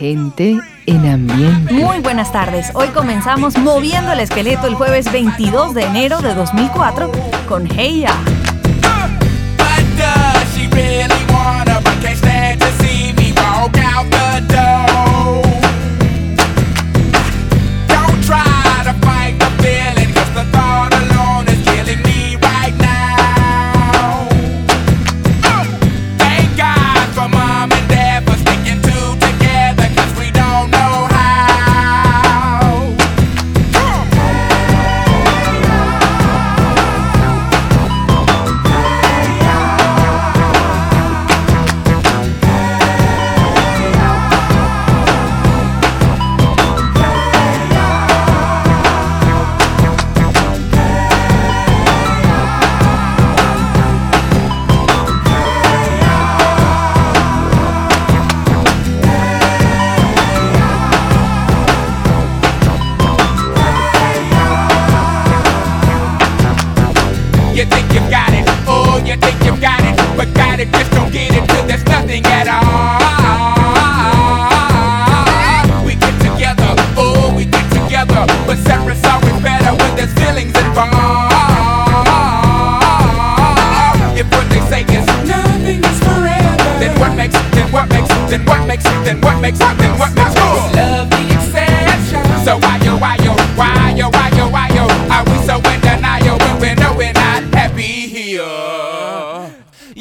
Gente 0.00 0.58
en 0.86 1.06
ambiente. 1.06 1.74
Muy 1.74 1.98
buenas 1.98 2.32
tardes. 2.32 2.70
Hoy 2.72 2.88
comenzamos 2.88 3.58
moviendo 3.58 4.12
el 4.12 4.20
esqueleto 4.20 4.66
el 4.66 4.74
jueves 4.74 5.12
22 5.12 5.74
de 5.74 5.82
enero 5.82 6.22
de 6.22 6.34
2004 6.34 7.12
con 7.46 7.66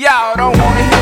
Hey 0.01 0.98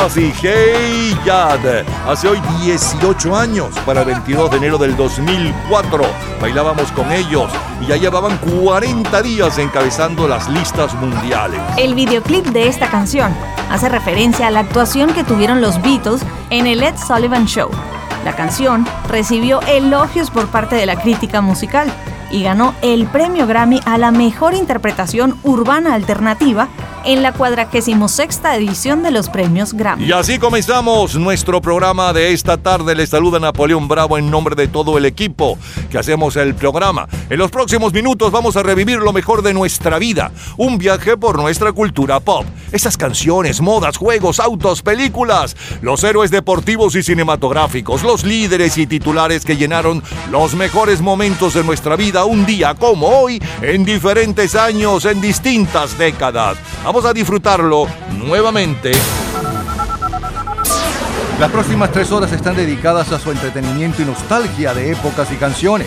Ya. 0.00 0.20
y 0.20 0.32
Hey 0.40 1.16
Yad. 1.26 1.84
Hace 2.08 2.28
hoy 2.28 2.40
18 2.64 3.36
años, 3.36 3.68
para 3.84 4.00
el 4.00 4.06
22 4.06 4.50
de 4.50 4.56
enero 4.56 4.78
del 4.78 4.96
2004, 4.96 6.04
bailábamos 6.40 6.90
con 6.92 7.12
ellos 7.12 7.50
y 7.82 7.86
ya 7.86 7.96
llevaban 7.96 8.38
40 8.38 9.20
días 9.20 9.58
encabezando 9.58 10.26
las 10.26 10.48
listas 10.48 10.94
mundiales. 10.94 11.60
El 11.76 11.94
videoclip 11.94 12.46
de 12.46 12.68
esta 12.68 12.88
canción 12.88 13.34
hace 13.70 13.90
referencia 13.90 14.46
a 14.46 14.50
la 14.50 14.60
actuación 14.60 15.12
que 15.12 15.22
tuvieron 15.22 15.60
los 15.60 15.80
Beatles 15.82 16.22
en 16.48 16.66
el 16.66 16.82
Ed 16.82 16.94
Sullivan 16.96 17.46
Show. 17.46 17.70
La 18.24 18.34
canción 18.34 18.86
recibió 19.06 19.60
elogios 19.62 20.30
por 20.30 20.46
parte 20.48 20.76
de 20.76 20.86
la 20.86 20.96
crítica 20.96 21.42
musical 21.42 21.92
y 22.30 22.42
ganó 22.42 22.74
el 22.80 23.06
premio 23.06 23.46
Grammy 23.46 23.80
a 23.84 23.98
la 23.98 24.12
mejor 24.12 24.54
interpretación 24.54 25.36
urbana 25.42 25.94
alternativa 25.94 26.68
en 27.04 27.22
la 27.22 27.32
46 27.32 28.40
edición 28.54 29.02
de 29.02 29.10
los 29.10 29.28
premios 29.28 29.72
Grammy. 29.72 30.04
Y 30.04 30.12
así 30.12 30.38
comenzamos 30.38 31.14
nuestro 31.14 31.60
programa 31.60 32.12
de 32.12 32.32
esta 32.32 32.56
tarde. 32.56 32.94
Les 32.94 33.10
saluda 33.10 33.38
Napoleón 33.38 33.88
Bravo 33.88 34.18
en 34.18 34.30
nombre 34.30 34.54
de 34.54 34.68
todo 34.68 34.98
el 34.98 35.04
equipo 35.04 35.58
que 35.90 35.98
hacemos 35.98 36.36
el 36.36 36.54
programa. 36.54 37.08
En 37.28 37.38
los 37.38 37.50
próximos 37.50 37.92
minutos 37.92 38.30
vamos 38.30 38.56
a 38.56 38.62
revivir 38.62 38.98
lo 38.98 39.12
mejor 39.12 39.42
de 39.42 39.54
nuestra 39.54 39.98
vida, 39.98 40.32
un 40.56 40.78
viaje 40.78 41.16
por 41.16 41.38
nuestra 41.38 41.72
cultura 41.72 42.20
pop. 42.20 42.44
Esas 42.72 42.96
canciones, 42.96 43.60
modas, 43.60 43.96
juegos, 43.96 44.40
autos, 44.40 44.82
películas, 44.82 45.56
los 45.82 46.04
héroes 46.04 46.30
deportivos 46.30 46.94
y 46.94 47.02
cinematográficos, 47.02 48.02
los 48.02 48.24
líderes 48.24 48.78
y 48.78 48.86
titulares 48.86 49.44
que 49.44 49.56
llenaron 49.56 50.02
los 50.30 50.54
mejores 50.54 51.00
momentos 51.00 51.54
de 51.54 51.64
nuestra 51.64 51.96
vida 51.96 52.24
un 52.24 52.46
día 52.46 52.74
como 52.74 53.08
hoy, 53.08 53.42
en 53.62 53.84
diferentes 53.84 54.54
años, 54.54 55.04
en 55.04 55.20
distintas 55.20 55.98
décadas. 55.98 56.58
Vamos 56.92 57.04
a 57.04 57.12
disfrutarlo 57.12 57.86
nuevamente. 58.18 58.90
Las 61.38 61.48
próximas 61.52 61.92
tres 61.92 62.10
horas 62.10 62.32
están 62.32 62.56
dedicadas 62.56 63.12
a 63.12 63.20
su 63.20 63.30
entretenimiento 63.30 64.02
y 64.02 64.06
nostalgia 64.06 64.74
de 64.74 64.90
épocas 64.90 65.30
y 65.30 65.36
canciones. 65.36 65.86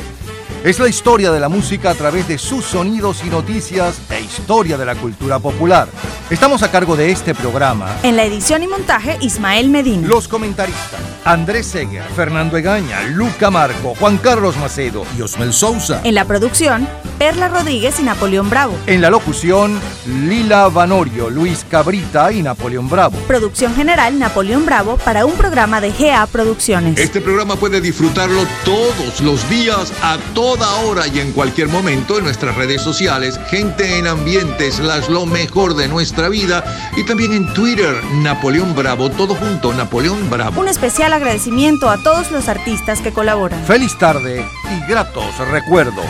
Es 0.64 0.80
la 0.80 0.88
historia 0.88 1.30
de 1.34 1.42
la 1.42 1.50
música 1.50 1.90
a 1.90 1.94
través 1.94 2.26
de 2.30 2.38
sus 2.38 2.64
sonidos 2.64 3.22
y 3.26 3.30
noticias 3.30 4.00
e 4.10 4.22
historia 4.22 4.78
de 4.78 4.86
la 4.86 4.96
cultura 4.96 5.38
popular. 5.38 5.90
Estamos 6.30 6.64
a 6.64 6.72
cargo 6.72 6.96
de 6.96 7.12
este 7.12 7.36
programa. 7.36 7.98
En 8.02 8.16
la 8.16 8.24
edición 8.24 8.64
y 8.64 8.68
montaje, 8.70 9.18
Ismael 9.20 9.70
Medina. 9.70 10.08
Los 10.08 10.30
comentaristas, 10.30 11.02
Andrés 11.26 11.68
Seger, 11.68 12.04
Fernando 12.16 12.56
Egaña, 12.56 13.02
Luca 13.04 13.52
Marco, 13.52 13.94
Juan 14.00 14.18
Carlos 14.18 14.56
Macedo 14.56 15.06
y 15.18 15.22
Osmel 15.22 15.52
Sousa. 15.52 16.00
En 16.06 16.16
la 16.16 16.24
producción, 16.24 16.88
Perla 17.18 17.50
Rodríguez 17.50 18.00
y 18.00 18.04
Napoleón 18.04 18.50
Bravo. 18.50 18.74
En 18.88 19.02
la 19.02 19.10
locución, 19.10 19.82
Lila 20.06 20.70
Vanorio, 20.70 21.30
Luis 21.30 21.66
Cabrita 21.70 22.32
y 22.32 22.42
Napoleón 22.42 22.90
Bravo. 22.90 23.18
Producción 23.28 23.76
general, 23.76 24.18
Napoleón 24.18 24.66
Bravo, 24.66 24.96
para 24.98 25.26
un 25.26 25.34
programa 25.34 25.82
de 25.82 25.92
GA 25.92 26.26
Producciones. 26.28 26.98
Este 26.98 27.20
programa 27.20 27.58
puede 27.58 27.82
disfrutarlo 27.82 28.46
todos 28.64 29.20
los 29.20 29.50
días, 29.50 29.92
a 30.02 30.18
toda 30.56 30.76
hora 30.82 31.08
y 31.08 31.20
en 31.20 31.32
cualquier 31.32 31.68
momento 31.68 32.20
en 32.20 32.26
nuestras 32.26 32.56
redes 32.56 32.80
sociales, 32.80 33.40
Gente 33.50 33.98
en 33.98 34.06
Ambientes, 34.06 34.78
las 34.78 35.10
lo 35.10 35.26
mejor 35.26 35.74
de 35.76 35.88
nuestra 35.88 36.30
vida 36.30 36.64
y 36.96 37.04
también 37.06 37.34
en 37.34 37.52
Twitter, 37.56 38.04
Napoleón 38.18 38.76
Bravo, 38.76 39.10
todo 39.10 39.34
junto, 39.34 39.74
Napoleón 39.74 40.30
Bravo. 40.30 40.62
Un 40.62 40.68
especial 40.68 41.12
agradecimiento 41.12 41.90
a 41.90 41.98
todos 42.04 42.30
los 42.30 42.50
artistas 42.50 43.02
que 43.02 43.12
colaboran. 43.12 43.66
Feliz 43.66 43.98
tarde 43.98 44.46
y 44.70 44.92
gratos 44.92 45.36
recuerdos. 45.50 46.06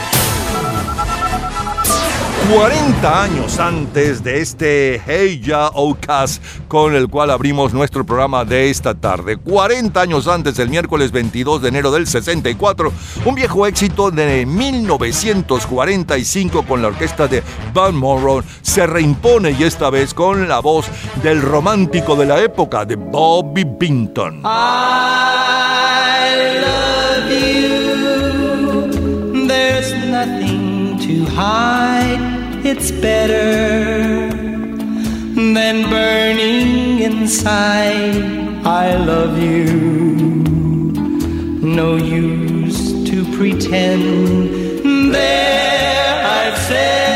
40 2.51 3.23
años 3.23 3.59
antes 3.59 4.23
de 4.23 4.41
este 4.41 5.01
Hey 5.05 5.39
Ya 5.43 5.67
Ocas 5.73 6.41
con 6.67 6.95
el 6.95 7.07
cual 7.07 7.29
abrimos 7.31 7.73
nuestro 7.73 8.05
programa 8.05 8.43
de 8.43 8.69
esta 8.69 8.93
tarde. 8.93 9.37
40 9.37 9.99
años 9.99 10.27
antes, 10.27 10.59
el 10.59 10.69
miércoles 10.69 11.11
22 11.11 11.61
de 11.61 11.69
enero 11.69 11.91
del 11.91 12.05
64, 12.05 12.91
un 13.25 13.35
viejo 13.35 13.65
éxito 13.65 14.11
de 14.11 14.45
1945 14.45 16.63
con 16.63 16.81
la 16.81 16.89
orquesta 16.89 17.27
de 17.27 17.41
Van 17.73 17.95
Morrow 17.95 18.43
se 18.61 18.85
reimpone 18.87 19.51
y 19.51 19.63
esta 19.63 19.89
vez 19.89 20.13
con 20.13 20.47
la 20.47 20.59
voz 20.59 20.85
del 21.23 21.41
romántico 21.41 22.15
de 22.15 22.25
la 22.25 22.41
época 22.41 22.85
de 22.85 22.95
Bobby 22.97 23.63
Binton. 23.63 24.41
I 24.43 24.49
love 26.61 27.31
you. 27.31 29.47
There's 29.47 29.93
nothing 30.09 30.97
to 30.99 31.25
hide. 31.31 32.32
It's 32.65 32.91
better 32.91 34.31
than 35.35 35.89
burning 35.89 36.99
inside. 36.99 38.15
I 38.65 38.95
love 38.95 39.37
you. 39.37 39.65
No 41.61 41.97
use 41.97 42.93
to 43.09 43.25
pretend. 43.37 45.13
There, 45.13 46.25
I've 46.25 46.57
said 46.57 47.12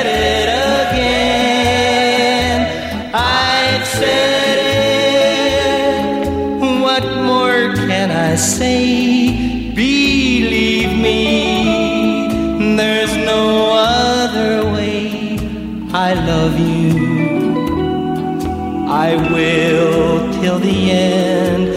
I 19.05 19.15
will 19.31 20.33
till 20.41 20.57
the 20.57 20.79
end. 20.89 21.67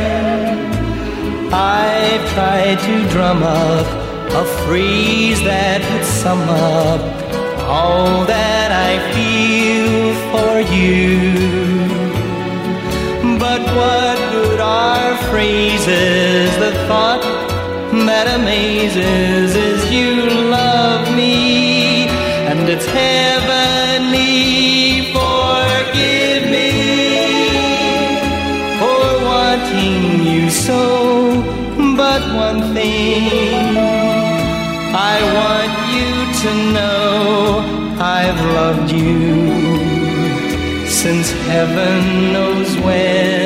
I've 1.51 2.25
tried 2.35 2.79
to 2.87 2.95
drum 3.09 3.43
up 3.43 3.87
a 4.31 4.45
phrase 4.63 5.39
that 5.43 5.81
would 5.91 6.05
sum 6.05 6.41
up 6.49 7.01
all 7.67 8.23
that 8.25 8.69
I 8.89 8.91
feel 9.13 10.13
for 10.31 10.53
you. 10.73 11.19
But 13.43 13.61
what 13.79 14.17
good 14.31 14.59
are 14.61 15.17
phrases? 15.29 16.49
The 16.63 16.71
thought 16.87 17.23
that 18.09 18.27
amazes 18.39 19.53
is 19.53 19.79
you 19.91 20.29
love 20.49 20.74
heavenly. 24.05 25.13
Forgive 25.13 26.43
me 26.51 26.71
for 28.79 29.25
wanting 29.25 30.25
you 30.25 30.49
so, 30.49 31.41
but 31.95 32.21
one 32.35 32.73
thing 32.73 33.77
I 34.93 35.17
want 35.37 35.75
you 35.95 36.11
to 36.41 36.49
know 36.73 37.95
I've 37.99 38.41
loved 38.53 38.91
you 38.91 40.87
since 40.87 41.31
heaven 41.47 42.33
knows 42.33 42.77
when. 42.77 43.44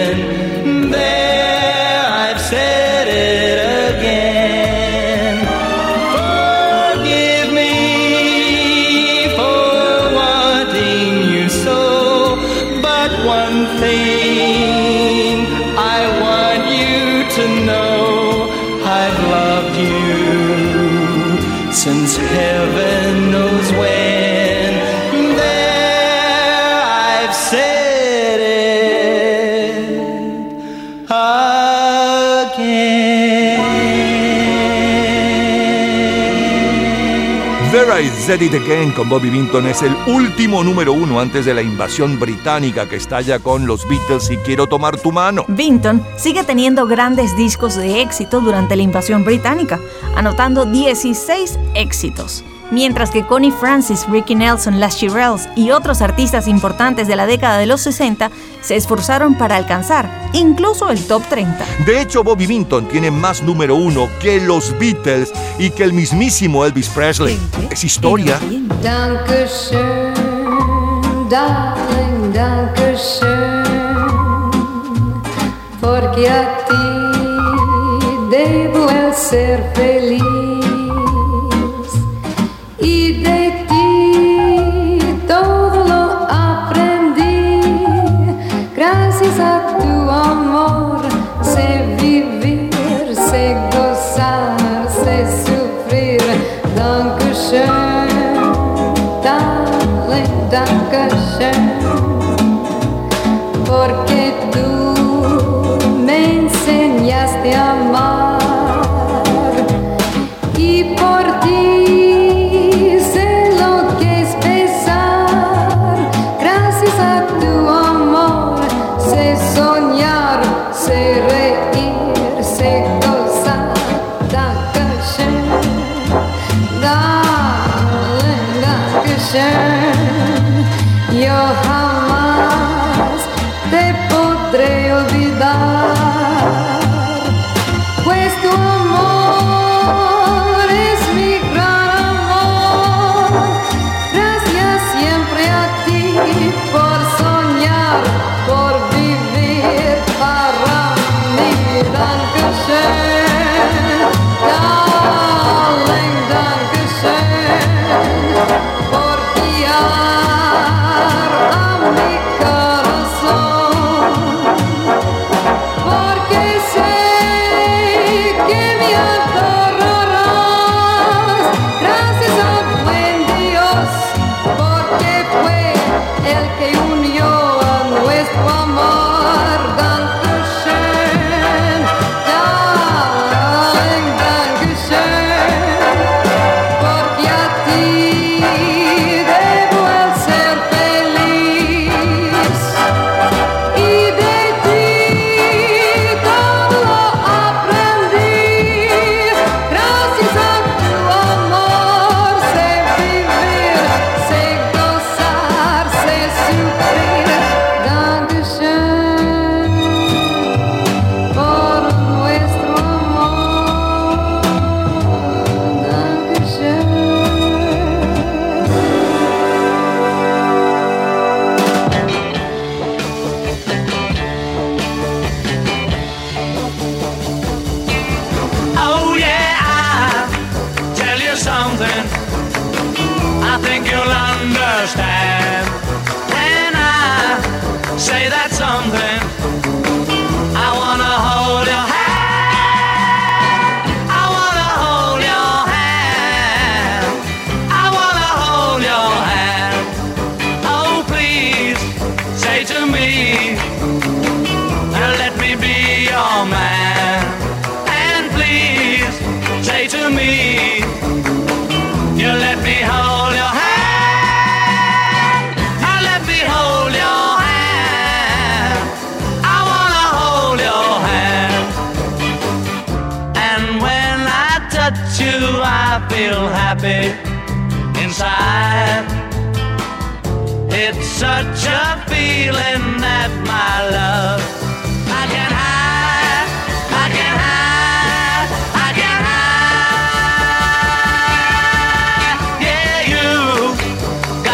Said 38.29 38.43
It 38.43 38.53
Again 38.53 38.91
con 38.91 39.09
Bobby 39.09 39.31
Binton 39.31 39.65
es 39.65 39.81
el 39.81 39.91
último 40.05 40.63
número 40.63 40.93
uno 40.93 41.19
antes 41.19 41.45
de 41.45 41.53
la 41.55 41.63
invasión 41.63 42.19
británica 42.19 42.87
que 42.87 42.97
estalla 42.97 43.39
con 43.39 43.65
los 43.65 43.89
Beatles 43.89 44.29
y 44.29 44.37
Quiero 44.37 44.67
Tomar 44.67 44.99
Tu 44.99 45.11
Mano. 45.11 45.45
Binton 45.47 46.05
sigue 46.15 46.43
teniendo 46.43 46.85
grandes 46.85 47.35
discos 47.35 47.75
de 47.75 48.01
éxito 48.01 48.39
durante 48.39 48.75
la 48.75 48.83
invasión 48.83 49.23
británica, 49.23 49.79
anotando 50.15 50.67
16 50.67 51.57
éxitos. 51.73 52.43
Mientras 52.71 53.09
que 53.09 53.25
Connie 53.25 53.51
Francis, 53.51 54.05
Ricky 54.07 54.35
Nelson, 54.35 54.79
las 54.79 54.95
Shirelles 54.95 55.49
y 55.55 55.71
otros 55.71 56.01
artistas 56.01 56.47
importantes 56.47 57.07
de 57.07 57.15
la 57.15 57.25
década 57.25 57.57
de 57.57 57.65
los 57.65 57.81
60 57.81 58.29
se 58.61 58.75
esforzaron 58.75 59.35
para 59.35 59.55
alcanzar 59.55 60.29
incluso 60.33 60.89
el 60.89 61.03
top 61.07 61.23
30. 61.29 61.65
De 61.85 62.01
hecho, 62.01 62.23
Bobby 62.23 62.45
Binton 62.45 62.87
tiene 62.87 63.09
más 63.09 63.41
número 63.41 63.75
uno 63.75 64.07
que 64.21 64.39
los 64.39 64.77
Beatles 64.77 65.31
y 65.57 65.71
que 65.71 65.83
el 65.83 65.93
mismísimo 65.93 66.65
Elvis 66.65 66.89
Presley. 66.89 67.39
Es 67.71 67.83
historia. 67.83 68.39
Dankeschön, 68.83 70.13
darling, 71.29 72.33
Dankeschön, 72.33 73.63
porque 75.81 76.29
a 76.29 76.65
ti 76.67 76.75
debo 78.29 78.89
el 78.89 79.13
ser 79.15 79.71
feliz 79.73 80.58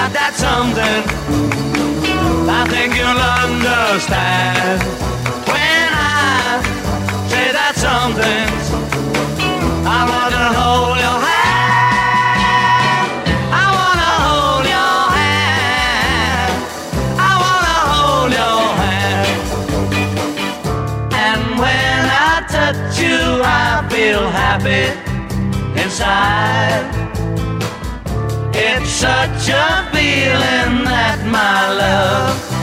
got 0.05 0.13
that 0.13 0.33
something 0.35 1.01
I 2.47 2.61
think 2.69 2.93
you'll 2.93 3.25
understand 3.41 4.81
when 5.49 5.87
I 5.93 6.61
say 7.31 7.47
that 7.57 7.73
something. 7.75 8.47
I 9.97 10.01
wanna 10.11 10.45
hold 10.59 10.97
your 11.05 11.19
hand. 11.29 11.89
I 13.49 13.67
wanna 13.79 14.11
hold 14.25 14.65
your 14.75 14.97
hand. 15.17 16.53
I 17.17 17.33
wanna 17.43 17.77
hold 17.93 18.31
your 18.41 18.61
hand. 18.81 19.39
And 21.25 21.41
when 21.63 22.01
I 22.29 22.33
touch 22.55 22.93
you, 23.01 23.19
I 23.43 23.81
feel 23.89 24.23
happy 24.29 24.85
inside. 25.81 26.94
Such 28.85 29.49
a 29.49 29.89
feeling 29.91 30.85
that 30.85 31.19
my 31.25 31.69
love 31.73 32.54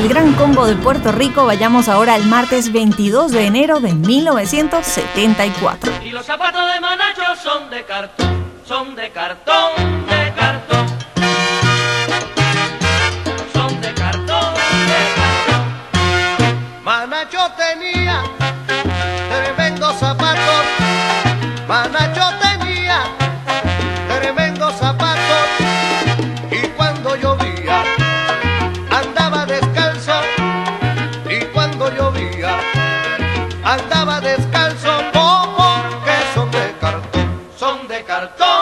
el 0.00 0.08
Gran 0.08 0.32
Combo 0.32 0.64
de 0.64 0.76
Puerto 0.76 1.12
Rico, 1.12 1.44
vayamos 1.44 1.88
ahora 1.88 2.14
al 2.14 2.24
martes 2.24 2.72
22 2.72 3.32
de 3.32 3.44
enero 3.44 3.80
de 3.80 3.92
1974. 3.92 5.92
Y 6.02 6.10
los 6.10 6.24
zapatos 6.24 6.62
de 6.72 6.80
Manacho 6.80 7.36
son 7.42 7.68
de 7.68 7.84
cartón, 7.84 8.46
son 8.66 8.96
de 8.96 9.10
cartón. 9.10 10.09
Son 36.34 36.50
de 36.50 36.74
cartón, 36.80 37.28
son 37.58 37.88
de 37.88 38.04
cartón, 38.04 38.59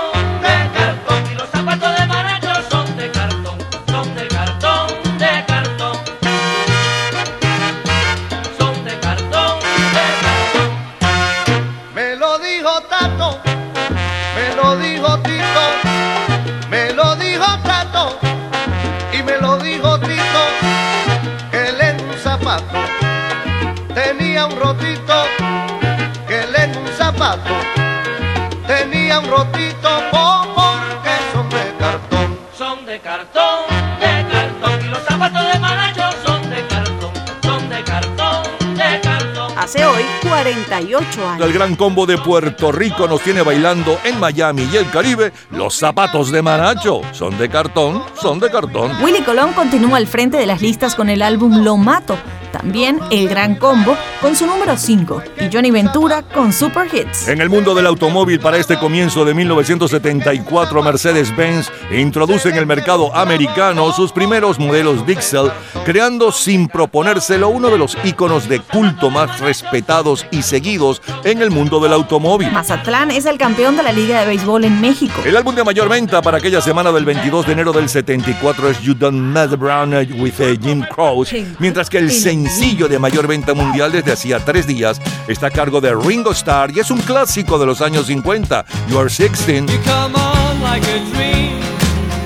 tenía 29.08 29.20
un 29.20 29.30
rotito, 29.30 29.88
porque 30.10 31.10
son 31.32 31.48
de 31.48 31.74
cartón. 31.78 32.38
Son 32.56 32.86
de 32.86 33.00
cartón, 33.00 33.64
de 34.00 34.26
cartón. 34.30 34.84
Y 34.84 34.88
los 34.88 35.02
zapatos 35.02 35.52
de 35.52 35.58
Manacho 35.58 36.10
son 36.26 36.50
de 36.50 36.66
cartón, 36.66 37.12
son 37.42 37.68
de 37.70 37.84
cartón, 37.84 38.42
de 38.74 39.00
cartón. 39.00 39.52
Hace 39.58 39.84
hoy 39.86 40.02
48 40.28 41.28
años. 41.28 41.46
El 41.46 41.52
gran 41.54 41.74
combo 41.76 42.04
de 42.04 42.18
Puerto 42.18 42.70
Rico 42.70 43.08
nos 43.08 43.22
tiene 43.22 43.40
bailando 43.40 43.98
en 44.04 44.20
Miami 44.20 44.68
y 44.70 44.76
el 44.76 44.90
Caribe. 44.90 45.32
Los 45.52 45.74
zapatos 45.74 46.30
de 46.30 46.42
Manacho 46.42 47.00
son 47.12 47.38
de 47.38 47.48
cartón, 47.48 48.02
son 48.20 48.38
de 48.38 48.50
cartón. 48.50 48.92
Willy 49.02 49.22
Colón 49.22 49.54
continúa 49.54 49.96
al 49.96 50.06
frente 50.06 50.36
de 50.36 50.46
las 50.46 50.60
listas 50.60 50.94
con 50.94 51.08
el 51.08 51.22
álbum 51.22 51.64
Lo 51.64 51.78
Mato. 51.78 52.18
También 52.58 52.98
El 53.12 53.28
Gran 53.28 53.54
Combo 53.54 53.96
con 54.20 54.34
su 54.34 54.44
número 54.44 54.76
5 54.76 55.22
y 55.40 55.54
Johnny 55.54 55.70
Ventura 55.70 56.22
con 56.22 56.52
Super 56.52 56.92
Hits. 56.92 57.28
En 57.28 57.40
el 57.40 57.48
mundo 57.48 57.72
del 57.72 57.86
automóvil 57.86 58.40
para 58.40 58.56
este 58.56 58.76
comienzo 58.80 59.24
de 59.24 59.32
1974, 59.32 60.82
Mercedes-Benz 60.82 61.70
introduce 61.92 62.48
en 62.48 62.56
el 62.56 62.66
mercado 62.66 63.14
americano 63.14 63.92
sus 63.92 64.10
primeros 64.10 64.58
modelos 64.58 65.06
Dixel, 65.06 65.52
creando 65.84 66.32
sin 66.32 66.66
proponérselo 66.66 67.48
uno 67.48 67.70
de 67.70 67.78
los 67.78 67.96
íconos 68.02 68.48
de 68.48 68.58
culto 68.58 69.08
más 69.08 69.38
respetados 69.38 70.26
y 70.32 70.42
seguidos 70.42 71.00
en 71.22 71.40
el 71.40 71.52
mundo 71.52 71.78
del 71.78 71.92
automóvil. 71.92 72.50
Mazatlán 72.50 73.12
es 73.12 73.24
el 73.26 73.38
campeón 73.38 73.76
de 73.76 73.84
la 73.84 73.92
Liga 73.92 74.18
de 74.18 74.26
Béisbol 74.26 74.64
en 74.64 74.80
México. 74.80 75.22
El 75.24 75.36
álbum 75.36 75.54
de 75.54 75.62
mayor 75.62 75.88
venta 75.88 76.20
para 76.22 76.38
aquella 76.38 76.60
semana 76.60 76.90
del 76.90 77.04
22 77.04 77.46
de 77.46 77.52
enero 77.52 77.72
del 77.72 77.88
74 77.88 78.70
es 78.70 78.80
You 78.80 78.94
Don't 78.94 79.16
Mess 79.16 79.52
Around 79.52 80.20
with 80.20 80.34
Jim 80.60 80.82
Crow, 80.92 81.24
mientras 81.60 81.88
que 81.88 81.98
el 81.98 82.10
sencillo 82.48 82.88
de 82.88 82.98
mayor 82.98 83.26
venta 83.26 83.52
mundial 83.52 83.92
desde 83.92 84.12
hacía 84.12 84.42
tres 84.42 84.66
días. 84.66 85.00
Está 85.26 85.48
a 85.48 85.50
cargo 85.50 85.82
de 85.82 85.94
Ringo 85.94 86.32
Starr 86.32 86.70
y 86.74 86.80
es 86.80 86.90
un 86.90 86.98
clásico 87.00 87.58
de 87.58 87.66
los 87.66 87.82
años 87.82 88.06
50, 88.06 88.64
You 88.88 88.98
Are 88.98 89.10
16. 89.10 89.70
You 89.70 89.78
come 89.84 90.16
on 90.16 90.62
like 90.62 90.82
a 90.88 90.98
dream, 91.12 91.60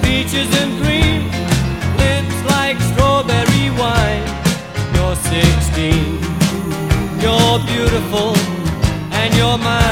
peaches 0.00 0.46
and 0.62 0.80
cream, 0.80 1.24
lips 1.98 2.36
like 2.48 2.80
strawberry 2.92 3.70
wine. 3.76 4.22
You're 4.94 5.16
16, 5.16 6.20
you're 7.20 7.58
beautiful, 7.66 8.36
and 9.10 9.34
you're 9.34 9.58
mine, 9.58 9.91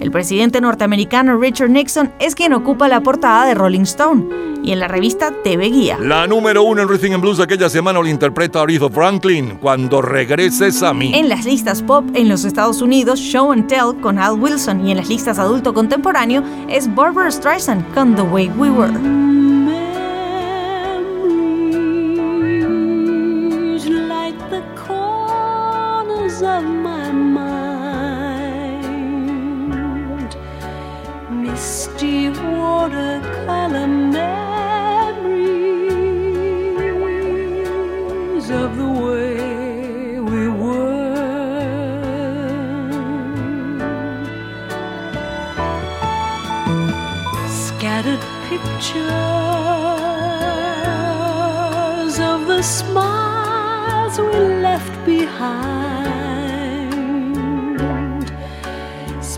El 0.00 0.10
presidente 0.10 0.62
norteamericano 0.62 1.36
Richard 1.36 1.68
Nixon 1.68 2.10
es 2.18 2.34
quien 2.34 2.54
ocupa 2.54 2.88
la 2.88 3.02
portada 3.02 3.44
de 3.44 3.54
Rolling 3.54 3.82
Stone 3.82 4.24
y 4.62 4.72
en 4.72 4.80
la 4.80 4.88
revista 4.88 5.30
TV 5.44 5.68
Guía. 5.68 5.98
La 6.00 6.26
número 6.26 6.62
uno 6.62 6.80
en 6.80 6.88
Rhythm 6.88 7.12
and 7.12 7.20
Blues 7.20 7.36
de 7.36 7.44
aquella 7.44 7.68
semana 7.68 8.00
lo 8.00 8.06
interpreta 8.06 8.62
Aretha 8.62 8.88
Franklin, 8.88 9.58
Cuando 9.60 10.00
regreses 10.00 10.82
a 10.82 10.94
mí. 10.94 11.12
En 11.14 11.28
las 11.28 11.44
listas 11.44 11.82
pop 11.82 12.04
en 12.14 12.30
los 12.30 12.46
Estados 12.46 12.80
Unidos, 12.80 13.20
Show 13.20 13.52
and 13.52 13.66
Tell 13.66 14.00
con 14.00 14.18
Al 14.18 14.40
Wilson 14.40 14.86
y 14.86 14.92
en 14.92 14.96
las 14.96 15.08
listas 15.08 15.38
adulto 15.38 15.74
contemporáneo 15.74 16.42
es 16.68 16.92
Barbara 16.94 17.30
Streisand 17.30 17.92
con 17.92 18.14
The 18.16 18.22
Way 18.22 18.50
We 18.56 18.70
Were. 18.70 19.59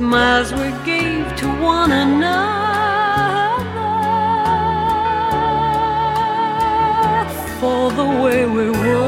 Smiles 0.02 0.52
we 0.52 0.68
gave 0.84 1.24
to 1.36 1.46
one 1.62 1.92
another 1.92 2.42
for 7.60 7.92
the 7.92 8.08
way 8.22 8.44
we 8.44 8.68
were. 8.70 9.01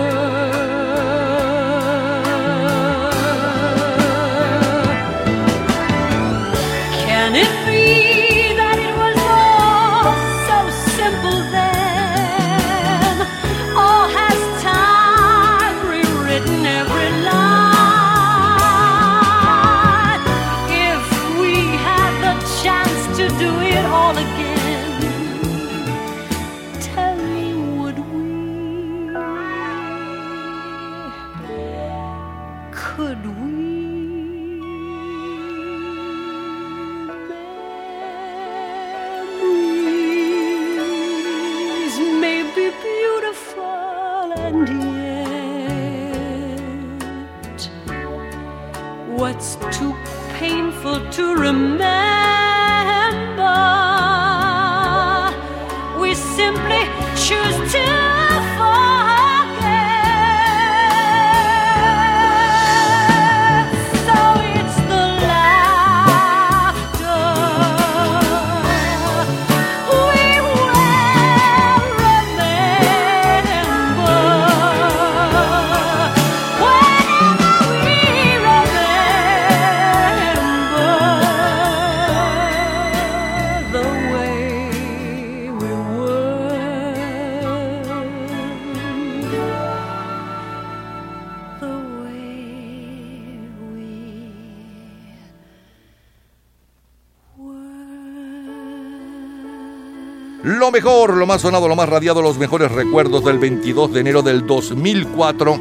Lo 100.85 101.25
más 101.27 101.41
sonado, 101.41 101.67
lo 101.67 101.77
más 101.77 101.89
radiado, 101.89 102.21
los 102.21 102.37
mejores 102.37 102.71
recuerdos 102.71 103.25
del 103.25 103.39
22 103.39 103.91
de 103.95 104.01
enero 104.01 104.21
del 104.21 104.47
2004. 104.47 105.59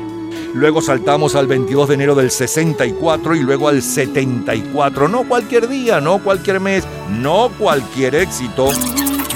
Luego 0.54 0.82
saltamos 0.82 1.36
al 1.36 1.48
22 1.48 1.88
de 1.88 1.94
enero 1.94 2.14
del 2.14 2.30
64 2.30 3.34
y 3.36 3.40
luego 3.40 3.70
al 3.70 3.82
74. 3.82 5.08
No 5.08 5.24
cualquier 5.24 5.70
día, 5.70 6.02
no 6.02 6.22
cualquier 6.22 6.60
mes, 6.60 6.86
no 7.10 7.50
cualquier 7.58 8.16
éxito. 8.16 8.68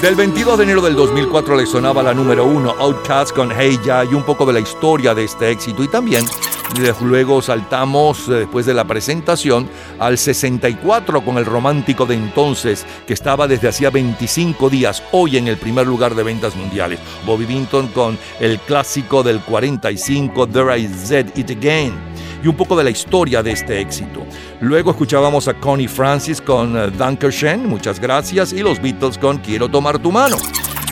Del 0.02 0.14
22 0.14 0.58
de 0.58 0.64
enero 0.64 0.82
del 0.82 0.94
2004 0.94 1.56
le 1.56 1.64
sonaba 1.64 2.02
la 2.02 2.12
número 2.12 2.44
1 2.44 2.76
Outcast 2.78 3.34
con 3.34 3.50
Hey 3.50 3.80
Ya 3.82 4.04
y 4.04 4.12
un 4.12 4.24
poco 4.24 4.44
de 4.44 4.52
la 4.52 4.60
historia 4.60 5.14
de 5.14 5.24
este 5.24 5.50
éxito 5.50 5.82
y 5.82 5.88
también 5.88 6.22
Luego 7.00 7.40
saltamos, 7.40 8.28
eh, 8.28 8.32
después 8.32 8.66
de 8.66 8.74
la 8.74 8.84
presentación, 8.84 9.68
al 9.98 10.18
64 10.18 11.24
con 11.24 11.38
el 11.38 11.46
romántico 11.46 12.06
de 12.06 12.14
entonces, 12.14 12.84
que 13.06 13.14
estaba 13.14 13.48
desde 13.48 13.68
hacía 13.68 13.90
25 13.90 14.68
días, 14.68 15.02
hoy 15.12 15.38
en 15.38 15.48
el 15.48 15.56
primer 15.56 15.86
lugar 15.86 16.14
de 16.14 16.22
ventas 16.22 16.54
mundiales. 16.54 17.00
Bobby 17.24 17.46
Vinton 17.46 17.88
con 17.88 18.18
el 18.38 18.58
clásico 18.60 19.22
del 19.22 19.40
45, 19.40 20.46
There 20.48 20.78
I 20.78 20.88
Said 20.88 21.36
It 21.36 21.50
Again, 21.50 21.94
y 22.44 22.48
un 22.48 22.56
poco 22.56 22.76
de 22.76 22.84
la 22.84 22.90
historia 22.90 23.42
de 23.42 23.52
este 23.52 23.80
éxito. 23.80 24.24
Luego 24.60 24.90
escuchábamos 24.90 25.48
a 25.48 25.54
Connie 25.54 25.88
Francis 25.88 26.40
con 26.40 26.76
uh, 26.76 27.30
Shen, 27.30 27.66
muchas 27.66 27.98
gracias, 27.98 28.52
y 28.52 28.60
los 28.60 28.80
Beatles 28.80 29.16
con 29.18 29.38
Quiero 29.38 29.68
tomar 29.68 29.98
tu 29.98 30.12
mano. 30.12 30.36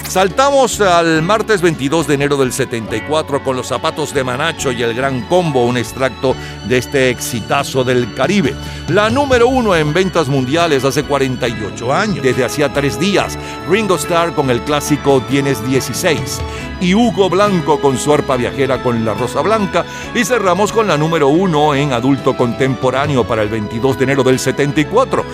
Saltamos 0.08 0.80
al 0.80 1.20
martes 1.22 1.60
22 1.60 2.06
de 2.06 2.14
enero 2.14 2.36
del 2.36 2.52
74 2.52 3.42
con 3.42 3.56
los 3.56 3.66
zapatos 3.66 4.14
de 4.14 4.22
Manacho 4.22 4.70
y 4.70 4.82
el 4.82 4.94
Gran 4.94 5.22
Combo, 5.22 5.66
un 5.66 5.76
extracto 5.76 6.36
de 6.68 6.78
este 6.78 7.10
exitazo 7.10 7.82
del 7.82 8.14
Caribe. 8.14 8.54
La 8.88 9.10
número 9.10 9.48
uno 9.48 9.74
en 9.74 9.92
ventas 9.92 10.28
mundiales 10.28 10.84
hace 10.84 11.02
48 11.02 11.92
años, 11.92 12.22
desde 12.22 12.44
hacía 12.44 12.72
tres 12.72 12.98
días. 13.00 13.36
Ringo 13.68 13.96
Starr 13.96 14.32
con 14.32 14.48
el 14.48 14.62
clásico 14.62 15.20
Tienes 15.28 15.66
16 15.66 16.40
y 16.80 16.94
Hugo 16.94 17.28
Blanco 17.28 17.80
con 17.80 17.98
su 17.98 18.12
arpa 18.12 18.36
viajera 18.36 18.82
con 18.82 19.04
la 19.04 19.12
Rosa 19.14 19.40
Blanca. 19.40 19.84
Y 20.14 20.24
cerramos 20.24 20.72
con 20.72 20.86
la 20.86 20.96
número 20.96 21.28
uno 21.28 21.74
en 21.74 21.92
adulto 21.92 22.36
contemporáneo 22.36 23.26
para 23.26 23.42
el 23.42 23.48
22 23.48 23.98
de 23.98 24.04
enero 24.04 24.22
del 24.22 24.38
74. 24.38 25.24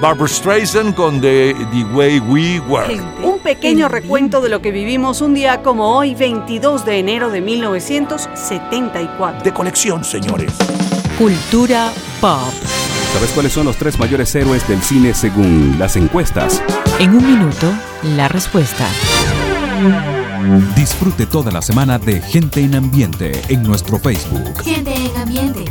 Barbara 0.00 0.28
Streisand 0.28 0.94
con 0.94 1.20
The, 1.20 1.54
The 1.70 1.84
Way 1.84 2.18
We 2.20 2.60
Were. 2.60 3.00
Un 3.22 3.38
pequeño 3.40 3.88
recuento 3.88 4.21
de 4.30 4.48
lo 4.48 4.62
que 4.62 4.70
vivimos 4.70 5.20
un 5.20 5.34
día 5.34 5.62
como 5.62 5.96
hoy, 5.96 6.14
22 6.14 6.84
de 6.84 7.00
enero 7.00 7.28
de 7.28 7.40
1974. 7.40 9.42
De 9.42 9.52
conexión, 9.52 10.04
señores. 10.04 10.52
Cultura 11.18 11.92
pop. 12.20 12.38
¿Sabes 13.12 13.32
cuáles 13.32 13.52
son 13.52 13.66
los 13.66 13.74
tres 13.76 13.98
mayores 13.98 14.32
héroes 14.36 14.68
del 14.68 14.80
cine 14.80 15.12
según 15.12 15.74
las 15.76 15.96
encuestas? 15.96 16.62
En 17.00 17.16
un 17.16 17.26
minuto, 17.26 17.66
la 18.16 18.28
respuesta. 18.28 18.86
Disfrute 20.76 21.26
toda 21.26 21.50
la 21.50 21.60
semana 21.60 21.98
de 21.98 22.20
Gente 22.20 22.60
en 22.60 22.76
Ambiente 22.76 23.32
en 23.48 23.64
nuestro 23.64 23.98
Facebook. 23.98 24.62
Gente 24.62 24.94
en 24.94 25.16
Ambiente, 25.16 25.64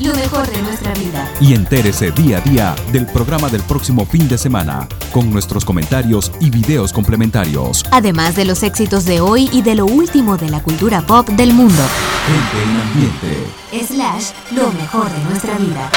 lo 0.00 0.14
mejor 0.14 0.46
de 0.50 0.62
nuestra 0.62 0.92
vida. 0.94 1.30
Y 1.40 1.54
entérese 1.54 2.10
día 2.10 2.38
a 2.38 2.40
día 2.40 2.76
del 2.92 3.06
programa 3.06 3.48
del 3.48 3.62
próximo 3.62 4.04
fin 4.06 4.28
de 4.28 4.38
semana, 4.38 4.88
con 5.12 5.30
nuestros 5.30 5.64
comentarios 5.64 6.32
y 6.40 6.50
videos 6.50 6.92
complementarios. 6.92 7.84
Además 7.90 8.36
de 8.36 8.44
los 8.44 8.62
éxitos 8.62 9.04
de 9.04 9.20
hoy 9.20 9.48
y 9.52 9.62
de 9.62 9.74
lo 9.74 9.86
último 9.86 10.36
de 10.36 10.48
la 10.50 10.62
cultura 10.62 11.02
pop 11.02 11.28
del 11.28 11.52
mundo. 11.52 11.82
Gente 12.26 12.62
en 12.62 12.80
Ambiente. 12.80 13.86
Slash, 13.86 14.56
lo 14.56 14.72
mejor 14.72 15.10
de 15.10 15.24
nuestra 15.24 15.56
vida. 15.58 15.90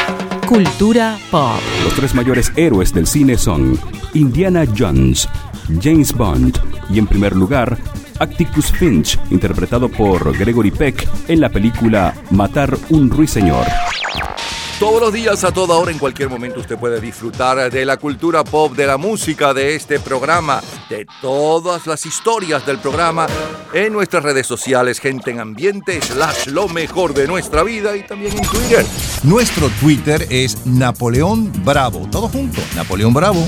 Cultura 0.48 1.18
pop. 1.30 1.60
Los 1.84 1.94
tres 1.94 2.14
mayores 2.14 2.52
héroes 2.56 2.94
del 2.94 3.08
cine 3.08 3.38
son 3.38 3.80
Indiana 4.14 4.66
Jones, 4.78 5.28
James 5.82 6.14
Bond 6.14 6.60
y 6.90 7.00
en 7.00 7.08
primer 7.08 7.36
lugar 7.36 7.78
Atticus 8.22 8.72
Finch, 8.72 9.20
interpretado 9.32 9.90
por 9.90 10.38
Gregory 10.38 10.70
Peck 10.70 11.08
en 11.28 11.42
la 11.42 11.50
película 11.50 12.14
Matar 12.30 12.78
un 12.90 13.10
ruiseñor. 13.10 13.66
Todos 14.80 15.02
los 15.02 15.14
días, 15.14 15.44
a 15.44 15.52
toda 15.52 15.76
hora, 15.76 15.92
en 15.92 16.00
cualquier 16.00 16.30
momento, 16.30 16.60
usted 16.60 16.78
puede 16.78 17.00
disfrutar 17.00 17.72
de 17.72 17.86
la 17.86 17.98
cultura 17.98 18.44
pop, 18.44 18.76
de 18.76 18.88
la 18.88 18.98
música, 18.98 19.54
de 19.54 19.76
este 19.76 20.00
programa, 20.00 20.62
de 20.90 21.06
todas 21.22 21.86
las 21.88 22.06
historias 22.06 22.66
del 22.66 22.78
programa 22.80 23.28
en 23.74 23.94
nuestras 23.94 24.24
redes 24.24 24.46
sociales, 24.46 25.00
gente 25.00 25.32
en 25.32 25.40
ambiente, 25.40 26.02
slash 26.02 26.48
lo 26.48 26.68
mejor 26.68 27.14
de 27.14 27.28
nuestra 27.28 27.64
vida 27.64 27.96
y 27.96 28.06
también 28.08 28.38
en 28.38 28.44
Twitter. 28.44 28.86
Nuestro 29.24 29.70
Twitter 29.80 30.28
es 30.30 30.66
Napoleón 30.66 31.52
Bravo. 31.64 32.08
Todo 32.12 32.28
junto, 32.30 32.62
Napoleón 32.76 33.14
Bravo. 33.14 33.48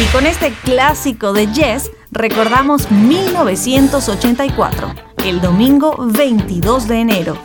Y 0.00 0.04
con 0.12 0.24
este 0.26 0.54
clásico 0.64 1.34
de 1.34 1.52
Yes, 1.52 1.90
recordamos 2.10 2.90
1984, 2.90 4.94
el 5.24 5.40
domingo 5.40 5.96
22 5.98 6.88
de 6.88 7.00
enero. 7.00 7.38